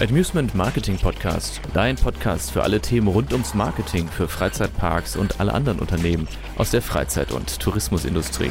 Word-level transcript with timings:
Amusement 0.00 0.54
Marketing 0.54 0.96
Podcast, 0.96 1.60
dein 1.74 1.94
Podcast 1.94 2.52
für 2.52 2.62
alle 2.62 2.80
Themen 2.80 3.06
rund 3.06 3.34
ums 3.34 3.52
Marketing 3.52 4.08
für 4.08 4.28
Freizeitparks 4.28 5.14
und 5.14 5.40
alle 5.40 5.52
anderen 5.52 5.78
Unternehmen 5.78 6.26
aus 6.56 6.70
der 6.70 6.80
Freizeit- 6.80 7.32
und 7.32 7.60
Tourismusindustrie. 7.60 8.50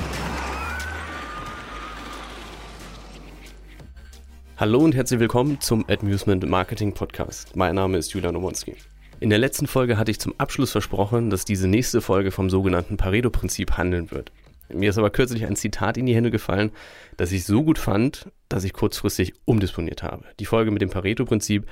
Hallo 4.58 4.78
und 4.78 4.94
herzlich 4.94 5.20
willkommen 5.20 5.60
zum 5.60 5.90
Amusement 5.90 6.48
Marketing 6.48 6.94
Podcast. 6.94 7.56
Mein 7.56 7.74
Name 7.74 7.98
ist 7.98 8.14
Julian 8.14 8.36
Omonski. 8.36 8.76
In 9.20 9.32
der 9.32 9.40
letzten 9.40 9.66
Folge 9.66 9.98
hatte 9.98 10.12
ich 10.12 10.20
zum 10.20 10.36
Abschluss 10.38 10.72
versprochen, 10.72 11.32
dass 11.32 11.46
diese 11.46 11.68
nächste 11.68 12.02
Folge 12.02 12.30
vom 12.30 12.52
sogenannten 12.52 12.96
Pareto-Prinzip 12.96 13.76
handeln 13.76 14.12
wird. 14.12 14.32
Mir 14.72 14.92
ist 14.92 15.00
aber 15.00 15.10
kürzlich 15.10 15.48
ein 15.48 15.56
Zitat 15.56 15.98
in 15.98 16.06
die 16.06 16.14
Hände 16.14 16.30
gefallen, 16.30 16.70
das 17.18 17.32
ich 17.32 17.44
so 17.44 17.64
gut 17.64 17.80
fand, 17.80 18.28
dass 18.50 18.64
ich 18.64 18.74
kurzfristig 18.74 19.34
umdisponiert 19.46 20.04
habe. 20.04 20.26
Die 20.40 20.46
Folge 20.46 20.72
mit 20.72 20.82
dem 20.82 20.90
Pareto-Prinzip 20.90 21.66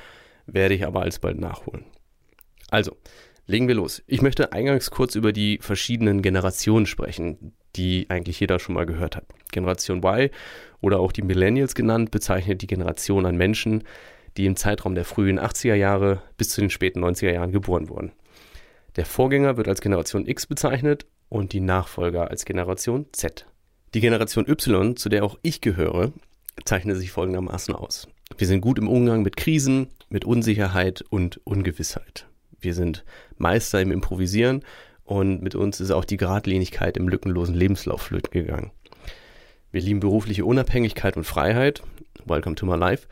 werde 0.45 0.75
ich 0.75 0.85
aber 0.85 1.01
alsbald 1.01 1.39
nachholen. 1.39 1.85
Also, 2.69 2.95
legen 3.47 3.67
wir 3.67 3.75
los. 3.75 4.03
Ich 4.07 4.21
möchte 4.21 4.53
eingangs 4.53 4.91
kurz 4.91 5.15
über 5.15 5.33
die 5.33 5.59
verschiedenen 5.61 6.21
Generationen 6.21 6.85
sprechen, 6.85 7.53
die 7.75 8.07
eigentlich 8.09 8.39
jeder 8.39 8.59
schon 8.59 8.75
mal 8.75 8.85
gehört 8.85 9.15
hat. 9.15 9.25
Generation 9.51 10.03
Y 10.03 10.29
oder 10.81 10.99
auch 10.99 11.11
die 11.11 11.21
Millennials 11.21 11.75
genannt 11.75 12.11
bezeichnet 12.11 12.61
die 12.61 12.67
Generation 12.67 13.25
an 13.25 13.37
Menschen, 13.37 13.83
die 14.35 14.45
im 14.45 14.55
Zeitraum 14.55 14.95
der 14.95 15.05
frühen 15.05 15.39
80er 15.39 15.73
Jahre 15.73 16.21
bis 16.37 16.49
zu 16.49 16.61
den 16.61 16.69
späten 16.69 17.03
90er 17.03 17.33
Jahren 17.33 17.51
geboren 17.51 17.89
wurden. 17.89 18.11
Der 18.95 19.05
Vorgänger 19.05 19.57
wird 19.57 19.67
als 19.67 19.81
Generation 19.81 20.27
X 20.27 20.45
bezeichnet 20.45 21.05
und 21.29 21.53
die 21.53 21.59
Nachfolger 21.59 22.29
als 22.29 22.45
Generation 22.45 23.07
Z. 23.11 23.45
Die 23.93 24.01
Generation 24.01 24.47
Y, 24.47 24.95
zu 24.95 25.09
der 25.09 25.23
auch 25.23 25.37
ich 25.41 25.61
gehöre, 25.61 26.11
zeichnet 26.65 26.97
sich 26.97 27.11
folgendermaßen 27.11 27.75
aus. 27.75 28.07
Wir 28.37 28.47
sind 28.47 28.61
gut 28.61 28.79
im 28.79 28.87
Umgang 28.87 29.21
mit 29.21 29.37
Krisen, 29.37 29.87
mit 30.09 30.25
Unsicherheit 30.25 31.03
und 31.09 31.39
Ungewissheit. 31.45 32.27
Wir 32.59 32.73
sind 32.73 33.05
Meister 33.37 33.81
im 33.81 33.91
Improvisieren 33.91 34.63
und 35.03 35.41
mit 35.41 35.55
uns 35.55 35.79
ist 35.79 35.91
auch 35.91 36.05
die 36.05 36.17
Geradlinigkeit 36.17 36.97
im 36.97 37.07
lückenlosen 37.07 37.55
Lebenslauf 37.55 38.01
flöten 38.01 38.31
gegangen. 38.31 38.71
Wir 39.71 39.81
lieben 39.81 39.99
berufliche 39.99 40.45
Unabhängigkeit 40.45 41.17
und 41.17 41.23
Freiheit. 41.23 41.83
Welcome 42.25 42.55
to 42.55 42.65
my 42.65 42.75
life. 42.75 43.07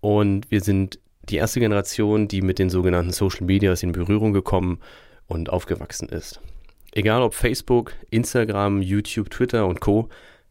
Und 0.00 0.50
wir 0.50 0.60
sind 0.60 0.98
die 1.28 1.36
erste 1.36 1.60
Generation, 1.60 2.28
die 2.28 2.42
mit 2.42 2.58
den 2.58 2.70
sogenannten 2.70 3.12
Social 3.12 3.46
Medias 3.46 3.82
in 3.82 3.92
Berührung 3.92 4.32
gekommen 4.32 4.80
und 5.26 5.50
aufgewachsen 5.50 6.08
ist. 6.08 6.40
Egal 6.92 7.22
ob 7.22 7.34
Facebook, 7.34 7.94
Instagram, 8.10 8.82
YouTube, 8.82 9.30
Twitter 9.30 9.66
und 9.66 9.80
Co, 9.80 10.08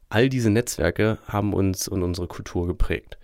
all 0.10 0.30
diese 0.30 0.50
Netzwerke 0.50 1.20
haben 1.28 1.54
uns 1.54 1.88
und 1.88 2.04
unsere 2.04 2.28
Kultur 2.28 2.68
geprägt. 2.68 3.18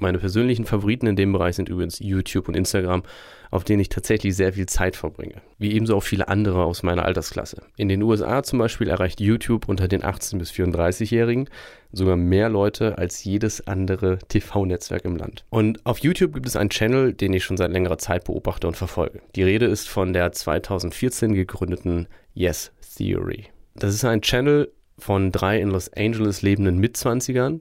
Meine 0.00 0.18
persönlichen 0.18 0.64
Favoriten 0.64 1.06
in 1.06 1.16
dem 1.16 1.30
Bereich 1.30 1.56
sind 1.56 1.68
übrigens 1.68 1.98
YouTube 1.98 2.48
und 2.48 2.56
Instagram, 2.56 3.02
auf 3.50 3.64
denen 3.64 3.80
ich 3.80 3.90
tatsächlich 3.90 4.34
sehr 4.34 4.54
viel 4.54 4.64
Zeit 4.64 4.96
verbringe. 4.96 5.42
Wie 5.58 5.72
ebenso 5.72 5.94
auch 5.94 6.02
viele 6.02 6.28
andere 6.28 6.64
aus 6.64 6.82
meiner 6.82 7.04
Altersklasse. 7.04 7.62
In 7.76 7.90
den 7.90 8.02
USA 8.02 8.42
zum 8.42 8.58
Beispiel 8.58 8.88
erreicht 8.88 9.20
YouTube 9.20 9.68
unter 9.68 9.88
den 9.88 10.02
18- 10.02 10.38
bis 10.38 10.52
34-Jährigen 10.52 11.50
sogar 11.92 12.16
mehr 12.16 12.48
Leute 12.48 12.96
als 12.96 13.24
jedes 13.24 13.66
andere 13.66 14.18
TV-Netzwerk 14.28 15.04
im 15.04 15.16
Land. 15.16 15.44
Und 15.50 15.84
auf 15.84 15.98
YouTube 15.98 16.32
gibt 16.32 16.46
es 16.46 16.56
einen 16.56 16.70
Channel, 16.70 17.12
den 17.12 17.34
ich 17.34 17.44
schon 17.44 17.58
seit 17.58 17.70
längerer 17.70 17.98
Zeit 17.98 18.24
beobachte 18.24 18.68
und 18.68 18.78
verfolge. 18.78 19.20
Die 19.36 19.42
Rede 19.42 19.66
ist 19.66 19.86
von 19.86 20.14
der 20.14 20.32
2014 20.32 21.34
gegründeten 21.34 22.08
Yes 22.32 22.72
Theory. 22.96 23.48
Das 23.74 23.94
ist 23.94 24.04
ein 24.06 24.22
Channel 24.22 24.72
von 25.00 25.32
drei 25.32 25.60
in 25.60 25.70
Los 25.70 25.92
Angeles 25.92 26.42
lebenden 26.42 26.78
Mitzwanzigern. 26.78 27.60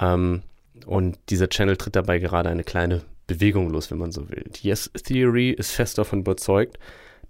Ähm, 0.00 0.42
und 0.86 1.18
dieser 1.30 1.48
Channel 1.48 1.76
tritt 1.76 1.96
dabei 1.96 2.18
gerade 2.18 2.48
eine 2.48 2.64
kleine 2.64 3.02
Bewegung 3.26 3.70
los, 3.70 3.90
wenn 3.90 3.98
man 3.98 4.12
so 4.12 4.28
will. 4.28 4.44
Yes 4.60 4.90
Theory 4.92 5.50
ist 5.50 5.72
fest 5.72 5.98
davon 5.98 6.20
überzeugt, 6.20 6.78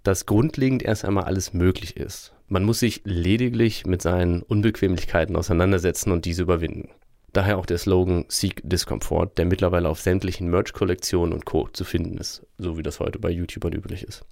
dass 0.03 0.25
grundlegend 0.25 0.83
erst 0.83 1.05
einmal 1.05 1.23
alles 1.25 1.53
möglich 1.53 1.95
ist. 1.97 2.33
Man 2.49 2.63
muss 2.63 2.79
sich 2.79 3.01
lediglich 3.05 3.85
mit 3.85 4.01
seinen 4.01 4.41
Unbequemlichkeiten 4.41 5.35
auseinandersetzen 5.35 6.11
und 6.11 6.25
diese 6.25 6.43
überwinden. 6.43 6.89
Daher 7.31 7.57
auch 7.57 7.65
der 7.65 7.79
Slogan 7.79 8.25
Seek 8.27 8.61
Discomfort, 8.63 9.37
der 9.37 9.45
mittlerweile 9.45 9.89
auf 9.89 9.99
sämtlichen 9.99 10.49
Merch-Kollektionen 10.49 11.33
und 11.33 11.45
Co. 11.45 11.67
zu 11.73 11.83
finden 11.83 12.17
ist, 12.17 12.45
so 12.59 12.77
wie 12.77 12.83
das 12.83 12.99
heute 12.99 13.17
bei 13.17 13.31
YouTubern 13.31 13.73
üblich 13.73 14.03
ist. 14.03 14.23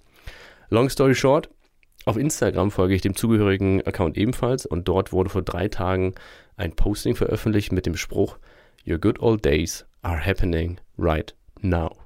Long 0.70 0.88
story 0.88 1.14
short, 1.14 1.48
auf 2.04 2.16
Instagram 2.16 2.70
folge 2.70 2.94
ich 2.94 3.02
dem 3.02 3.14
zugehörigen 3.14 3.82
Account 3.86 4.16
ebenfalls 4.16 4.66
und 4.66 4.88
dort 4.88 5.12
wurde 5.12 5.30
vor 5.30 5.42
drei 5.42 5.68
Tagen 5.68 6.14
ein 6.56 6.74
Posting 6.74 7.14
veröffentlicht 7.14 7.72
mit 7.72 7.86
dem 7.86 7.96
Spruch 7.96 8.38
Your 8.86 8.98
good 8.98 9.20
old 9.20 9.44
days 9.44 9.86
are 10.02 10.24
happening 10.26 10.80
right 10.98 11.34
now. 11.60 11.96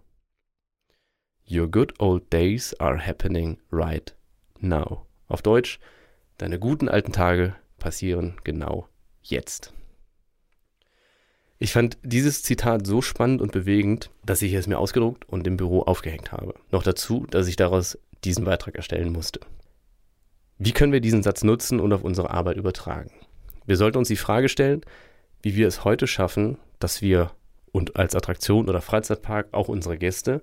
Your 1.51 1.69
good 1.69 1.95
old 2.01 2.31
days 2.33 2.75
are 2.79 2.99
happening 2.99 3.59
right 3.73 4.15
now. 4.61 5.07
Auf 5.29 5.43
Deutsch, 5.43 5.79
deine 6.39 6.59
guten 6.59 6.89
alten 6.89 7.13
Tage 7.13 7.55
passieren 7.79 8.37
genau 8.45 8.89
jetzt. 9.23 9.73
Ich 11.59 11.73
fand 11.73 11.97
dieses 12.03 12.43
Zitat 12.43 12.87
so 12.87 13.01
spannend 13.01 13.41
und 13.41 13.53
bewegend, 13.53 14.11
dass 14.25 14.43
ich 14.43 14.53
es 14.53 14.67
mir 14.67 14.79
ausgedruckt 14.79 15.27
und 15.27 15.47
im 15.47 15.57
Büro 15.57 15.81
aufgehängt 15.83 16.33
habe. 16.33 16.55
Noch 16.71 16.83
dazu, 16.83 17.27
dass 17.31 17.49
ich 17.49 17.57
daraus 17.57 17.99
diesen 18.25 18.45
Beitrag 18.45 18.75
erstellen 18.75 19.13
musste. 19.13 19.41
Wie 20.59 20.73
können 20.73 20.93
wir 20.93 21.01
diesen 21.01 21.23
Satz 21.23 21.45
nutzen 21.45 21.81
und 21.81 21.93
auf 21.93 22.03
unsere 22.03 22.31
Arbeit 22.31 22.57
übertragen? 22.57 23.11
Wir 23.67 23.77
sollten 23.77 23.99
uns 23.99 24.09
die 24.09 24.17
Frage 24.17 24.49
stellen, 24.49 24.81
wie 25.43 25.55
wir 25.55 25.69
es 25.69 25.85
heute 25.85 26.07
schaffen, 26.07 26.59
dass 26.79 27.03
wir 27.03 27.33
und 27.73 27.97
als 27.97 28.15
Attraktion 28.15 28.69
oder 28.69 28.81
Freizeitpark 28.81 29.49
auch 29.53 29.69
unsere 29.69 29.99
Gäste 29.99 30.43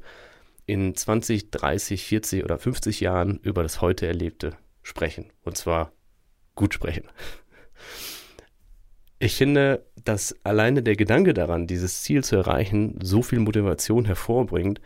in 0.68 0.96
20, 0.96 1.50
30, 1.50 2.06
40 2.06 2.44
oder 2.44 2.60
50 2.60 3.00
Jahren 3.00 3.40
über 3.40 3.64
das 3.64 3.82
heute 3.82 4.06
Erlebte 4.06 4.56
sprechen. 4.84 5.32
Und 5.44 5.58
zwar 5.58 5.92
gut 6.54 6.76
sprechen. 6.76 7.06
Ich 9.18 9.36
finde, 9.36 9.84
dass 10.04 10.36
alleine 10.44 10.84
der 10.84 10.96
Gedanke 10.96 11.34
daran, 11.34 11.66
dieses 11.66 12.04
Ziel 12.04 12.24
zu 12.24 12.36
erreichen, 12.36 13.00
so 13.02 13.24
viel 13.24 13.40
Motivation 13.40 14.06
hervorbringt 14.06 14.80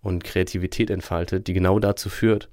und 0.00 0.24
Kreativität 0.24 0.90
entfaltet, 0.90 1.46
die 1.46 1.52
genau 1.52 1.78
dazu 1.78 2.08
führt, 2.08 2.48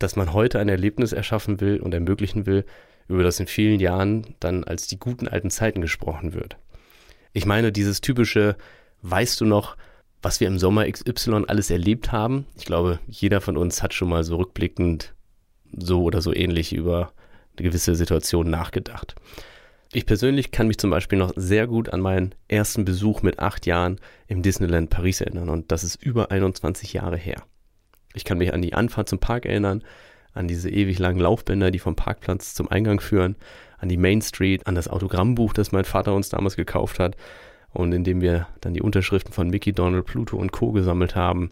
dass 0.00 0.16
man 0.16 0.32
heute 0.32 0.58
ein 0.58 0.68
Erlebnis 0.68 1.12
erschaffen 1.12 1.60
will 1.60 1.78
und 1.78 1.94
ermöglichen 1.94 2.46
will, 2.46 2.64
über 3.06 3.22
das 3.22 3.38
in 3.38 3.46
vielen 3.46 3.78
Jahren 3.78 4.34
dann 4.40 4.64
als 4.64 4.88
die 4.88 4.98
guten 4.98 5.28
alten 5.28 5.50
Zeiten 5.50 5.80
gesprochen 5.80 6.34
wird. 6.34 6.56
Ich 7.32 7.46
meine, 7.46 7.70
dieses 7.70 8.00
typische, 8.00 8.56
weißt 9.02 9.40
du 9.40 9.44
noch, 9.44 9.76
was 10.22 10.40
wir 10.40 10.48
im 10.48 10.58
Sommer 10.58 10.90
XY 10.90 11.44
alles 11.46 11.70
erlebt 11.70 12.12
haben? 12.12 12.46
Ich 12.56 12.64
glaube, 12.64 12.98
jeder 13.08 13.40
von 13.40 13.56
uns 13.56 13.82
hat 13.82 13.94
schon 13.94 14.08
mal 14.08 14.24
so 14.24 14.36
rückblickend 14.36 15.14
so 15.76 16.02
oder 16.02 16.20
so 16.20 16.34
ähnlich 16.34 16.72
über 16.72 17.12
eine 17.56 17.68
gewisse 17.68 17.94
Situation 17.94 18.50
nachgedacht. 18.50 19.14
Ich 19.92 20.06
persönlich 20.06 20.50
kann 20.50 20.68
mich 20.68 20.78
zum 20.78 20.90
Beispiel 20.90 21.18
noch 21.18 21.32
sehr 21.36 21.66
gut 21.66 21.88
an 21.92 22.00
meinen 22.00 22.34
ersten 22.48 22.84
Besuch 22.84 23.22
mit 23.22 23.38
acht 23.38 23.66
Jahren 23.66 23.98
im 24.28 24.42
Disneyland 24.42 24.88
Paris 24.88 25.20
erinnern 25.20 25.48
und 25.48 25.72
das 25.72 25.84
ist 25.84 25.96
über 26.02 26.30
21 26.30 26.92
Jahre 26.92 27.16
her. 27.16 27.42
Ich 28.14 28.24
kann 28.24 28.38
mich 28.38 28.52
an 28.52 28.62
die 28.62 28.74
Anfahrt 28.74 29.08
zum 29.08 29.18
Park 29.18 29.46
erinnern, 29.46 29.82
an 30.32 30.48
diese 30.48 30.70
ewig 30.70 30.98
langen 30.98 31.20
Laufbänder, 31.20 31.70
die 31.70 31.78
vom 31.78 31.96
Parkplatz 31.96 32.54
zum 32.54 32.68
Eingang 32.68 33.00
führen, 33.00 33.36
an 33.78 33.88
die 33.88 33.96
Main 33.96 34.22
Street, 34.22 34.66
an 34.66 34.74
das 34.74 34.88
Autogrammbuch, 34.88 35.52
das 35.52 35.72
mein 35.72 35.84
Vater 35.84 36.14
uns 36.14 36.28
damals 36.28 36.56
gekauft 36.56 36.98
hat 36.98 37.16
und 37.72 37.92
in 37.92 38.04
dem 38.04 38.20
wir 38.20 38.46
dann 38.60 38.74
die 38.74 38.82
Unterschriften 38.82 39.32
von 39.32 39.48
Mickey, 39.48 39.72
Donald, 39.72 40.06
Pluto 40.06 40.36
und 40.36 40.52
Co. 40.52 40.72
gesammelt 40.72 41.14
haben. 41.14 41.50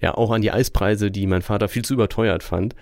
Ja, 0.00 0.14
auch 0.14 0.30
an 0.30 0.42
die 0.42 0.52
Eispreise, 0.52 1.10
die 1.10 1.26
mein 1.26 1.42
Vater 1.42 1.68
viel 1.68 1.84
zu 1.84 1.94
überteuert 1.94 2.42
fand 2.42 2.74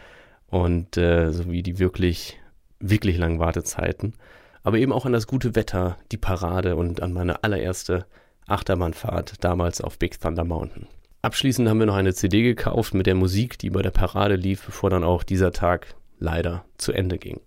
und 0.48 0.96
äh, 0.96 1.30
sowie 1.30 1.62
die 1.62 1.78
wirklich, 1.78 2.38
wirklich 2.80 3.16
langen 3.16 3.38
Wartezeiten. 3.38 4.14
Aber 4.62 4.78
eben 4.78 4.92
auch 4.92 5.06
an 5.06 5.12
das 5.12 5.26
gute 5.26 5.54
Wetter, 5.54 5.98
die 6.10 6.16
Parade 6.16 6.76
und 6.76 7.02
an 7.02 7.12
meine 7.12 7.44
allererste 7.44 8.06
Achterbahnfahrt 8.46 9.44
damals 9.44 9.80
auf 9.80 9.98
Big 9.98 10.18
Thunder 10.20 10.44
Mountain. 10.44 10.86
Abschließend 11.24 11.70
haben 11.70 11.78
wir 11.78 11.86
noch 11.86 11.94
eine 11.94 12.12
CD 12.12 12.42
gekauft 12.42 12.92
mit 12.92 13.06
der 13.06 13.14
Musik, 13.14 13.56
die 13.56 13.70
bei 13.70 13.80
der 13.80 13.92
Parade 13.92 14.36
lief, 14.36 14.66
bevor 14.66 14.90
dann 14.90 15.02
auch 15.02 15.22
dieser 15.22 15.52
Tag 15.52 15.94
leider 16.18 16.66
zu 16.76 16.92
Ende 16.92 17.16
ging. 17.16 17.40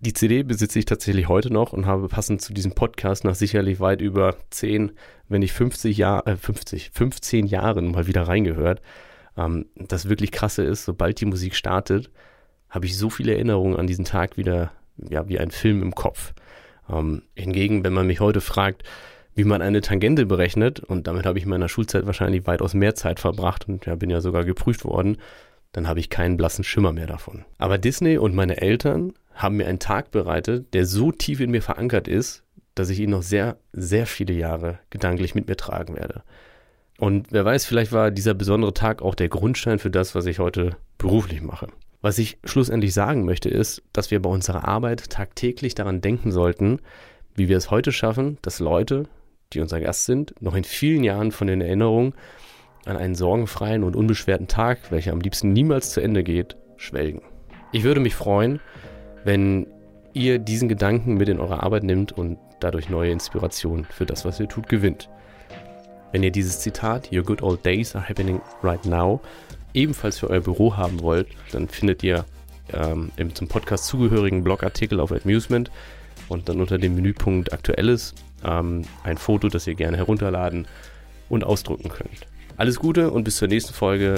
Die 0.00 0.12
CD 0.12 0.42
besitze 0.42 0.80
ich 0.80 0.84
tatsächlich 0.84 1.26
heute 1.26 1.50
noch 1.50 1.72
und 1.72 1.86
habe 1.86 2.08
passend 2.08 2.42
zu 2.42 2.52
diesem 2.52 2.74
Podcast 2.74 3.24
nach 3.24 3.36
sicherlich 3.36 3.80
weit 3.80 4.02
über 4.02 4.36
10, 4.50 4.92
wenn 5.30 5.40
nicht 5.40 5.54
50 5.54 5.96
Jahre, 5.96 6.32
äh 6.32 6.36
50, 6.36 6.90
15 6.90 7.46
Jahren 7.46 7.90
mal 7.90 8.06
wieder 8.06 8.28
reingehört. 8.28 8.82
Ähm, 9.34 9.64
das 9.76 10.10
wirklich 10.10 10.30
krasse 10.30 10.62
ist, 10.62 10.84
sobald 10.84 11.18
die 11.22 11.24
Musik 11.24 11.54
startet, 11.54 12.10
habe 12.68 12.84
ich 12.84 12.98
so 12.98 13.08
viele 13.08 13.32
Erinnerungen 13.32 13.78
an 13.78 13.86
diesen 13.86 14.04
Tag 14.04 14.36
wieder, 14.36 14.72
ja, 14.98 15.26
wie 15.26 15.38
ein 15.38 15.52
Film 15.52 15.82
im 15.82 15.94
Kopf. 15.94 16.34
Ähm, 16.90 17.22
hingegen, 17.34 17.82
wenn 17.82 17.94
man 17.94 18.06
mich 18.06 18.20
heute 18.20 18.42
fragt, 18.42 18.82
wie 19.34 19.44
man 19.44 19.62
eine 19.62 19.80
Tangente 19.80 20.26
berechnet, 20.26 20.80
und 20.80 21.06
damit 21.06 21.26
habe 21.26 21.38
ich 21.38 21.44
in 21.44 21.50
meiner 21.50 21.68
Schulzeit 21.68 22.06
wahrscheinlich 22.06 22.46
weitaus 22.46 22.74
mehr 22.74 22.94
Zeit 22.94 23.20
verbracht 23.20 23.68
und 23.68 23.86
ja, 23.86 23.94
bin 23.96 24.10
ja 24.10 24.20
sogar 24.20 24.44
geprüft 24.44 24.84
worden, 24.84 25.18
dann 25.72 25.88
habe 25.88 26.00
ich 26.00 26.08
keinen 26.08 26.36
blassen 26.36 26.64
Schimmer 26.64 26.92
mehr 26.92 27.06
davon. 27.06 27.44
Aber 27.58 27.78
Disney 27.78 28.16
und 28.16 28.34
meine 28.34 28.60
Eltern 28.60 29.12
haben 29.34 29.56
mir 29.56 29.66
einen 29.66 29.80
Tag 29.80 30.12
bereitet, 30.12 30.72
der 30.72 30.86
so 30.86 31.10
tief 31.10 31.40
in 31.40 31.50
mir 31.50 31.62
verankert 31.62 32.06
ist, 32.06 32.44
dass 32.76 32.90
ich 32.90 33.00
ihn 33.00 33.10
noch 33.10 33.22
sehr, 33.22 33.58
sehr 33.72 34.06
viele 34.06 34.34
Jahre 34.34 34.78
gedanklich 34.90 35.34
mit 35.34 35.48
mir 35.48 35.56
tragen 35.56 35.96
werde. 35.96 36.22
Und 36.98 37.32
wer 37.32 37.44
weiß, 37.44 37.64
vielleicht 37.64 37.92
war 37.92 38.12
dieser 38.12 38.34
besondere 38.34 38.72
Tag 38.72 39.02
auch 39.02 39.16
der 39.16 39.28
Grundstein 39.28 39.80
für 39.80 39.90
das, 39.90 40.14
was 40.14 40.26
ich 40.26 40.38
heute 40.38 40.76
beruflich 40.96 41.42
mache. 41.42 41.68
Was 42.00 42.18
ich 42.18 42.38
schlussendlich 42.44 42.94
sagen 42.94 43.24
möchte, 43.24 43.48
ist, 43.48 43.82
dass 43.92 44.10
wir 44.10 44.20
bei 44.22 44.30
unserer 44.30 44.68
Arbeit 44.68 45.10
tagtäglich 45.10 45.74
daran 45.74 46.00
denken 46.00 46.30
sollten, 46.30 46.78
wie 47.34 47.48
wir 47.48 47.56
es 47.56 47.70
heute 47.70 47.92
schaffen, 47.92 48.38
dass 48.42 48.60
Leute, 48.60 49.04
die 49.54 49.60
unser 49.60 49.80
Gast 49.80 50.04
sind, 50.04 50.34
noch 50.40 50.54
in 50.54 50.64
vielen 50.64 51.04
Jahren 51.04 51.32
von 51.32 51.46
den 51.46 51.60
Erinnerungen 51.60 52.14
an 52.84 52.96
einen 52.96 53.14
sorgenfreien 53.14 53.82
und 53.82 53.96
unbeschwerten 53.96 54.48
Tag, 54.48 54.90
welcher 54.90 55.12
am 55.12 55.20
liebsten 55.20 55.52
niemals 55.52 55.90
zu 55.90 56.00
Ende 56.00 56.22
geht, 56.22 56.56
schwelgen. 56.76 57.22
Ich 57.72 57.82
würde 57.82 58.00
mich 58.00 58.14
freuen, 58.14 58.60
wenn 59.24 59.66
ihr 60.12 60.38
diesen 60.38 60.68
Gedanken 60.68 61.14
mit 61.14 61.28
in 61.28 61.40
eure 61.40 61.62
Arbeit 61.62 61.82
nimmt 61.82 62.12
und 62.12 62.38
dadurch 62.60 62.88
neue 62.88 63.10
Inspiration 63.10 63.86
für 63.90 64.06
das, 64.06 64.24
was 64.24 64.38
ihr 64.38 64.48
tut, 64.48 64.68
gewinnt. 64.68 65.08
Wenn 66.12 66.22
ihr 66.22 66.30
dieses 66.30 66.60
Zitat, 66.60 67.10
Your 67.10 67.24
good 67.24 67.42
old 67.42 67.64
days 67.64 67.96
are 67.96 68.08
happening 68.08 68.40
right 68.62 68.84
now, 68.84 69.20
ebenfalls 69.72 70.18
für 70.18 70.30
euer 70.30 70.40
Büro 70.40 70.76
haben 70.76 71.00
wollt, 71.02 71.26
dann 71.50 71.68
findet 71.68 72.02
ihr 72.04 72.24
ähm, 72.72 73.10
im 73.16 73.34
zum 73.34 73.48
Podcast 73.48 73.86
zugehörigen 73.86 74.44
Blogartikel 74.44 75.00
auf 75.00 75.10
Amusement 75.10 75.70
und 76.28 76.48
dann 76.48 76.60
unter 76.60 76.78
dem 76.78 76.94
Menüpunkt 76.94 77.52
Aktuelles 77.52 78.14
ähm, 78.44 78.82
ein 79.02 79.18
Foto, 79.18 79.48
das 79.48 79.66
ihr 79.66 79.74
gerne 79.74 79.96
herunterladen 79.96 80.66
und 81.28 81.44
ausdrucken 81.44 81.88
könnt. 81.88 82.26
Alles 82.56 82.78
Gute 82.78 83.10
und 83.10 83.24
bis 83.24 83.36
zur 83.36 83.48
nächsten 83.48 83.74
Folge. 83.74 84.16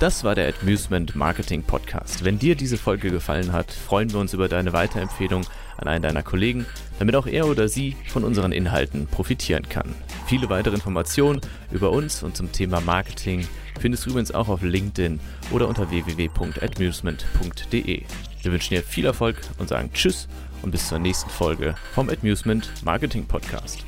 Das 0.00 0.24
war 0.24 0.34
der 0.34 0.52
Amusement 0.62 1.14
Marketing 1.14 1.62
Podcast. 1.62 2.24
Wenn 2.24 2.38
dir 2.38 2.54
diese 2.54 2.78
Folge 2.78 3.10
gefallen 3.10 3.52
hat, 3.52 3.70
freuen 3.70 4.10
wir 4.12 4.18
uns 4.18 4.32
über 4.32 4.48
deine 4.48 4.72
Weiterempfehlung 4.72 5.44
an 5.76 5.88
einen 5.88 6.02
deiner 6.02 6.22
Kollegen, 6.22 6.64
damit 6.98 7.16
auch 7.16 7.26
er 7.26 7.46
oder 7.46 7.68
sie 7.68 7.96
von 8.08 8.24
unseren 8.24 8.52
Inhalten 8.52 9.06
profitieren 9.06 9.68
kann. 9.68 9.94
Viele 10.26 10.48
weitere 10.48 10.74
Informationen 10.74 11.42
über 11.70 11.90
uns 11.90 12.22
und 12.22 12.34
zum 12.36 12.50
Thema 12.50 12.80
Marketing 12.80 13.46
findest 13.78 14.06
du 14.06 14.10
übrigens 14.10 14.32
auch 14.32 14.48
auf 14.48 14.62
LinkedIn 14.62 15.20
oder 15.50 15.68
unter 15.68 15.90
www.amusement.de. 15.90 18.02
Wir 18.42 18.52
wünschen 18.52 18.74
dir 18.74 18.82
viel 18.82 19.04
Erfolg 19.04 19.36
und 19.58 19.68
sagen 19.68 19.90
Tschüss 19.92 20.28
und 20.62 20.70
bis 20.70 20.88
zur 20.88 20.98
nächsten 20.98 21.30
Folge 21.30 21.74
vom 21.94 22.08
Amusement 22.08 22.70
Marketing 22.84 23.26
Podcast. 23.26 23.84